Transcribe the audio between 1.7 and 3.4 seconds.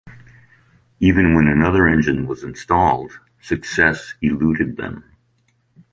engine was installed,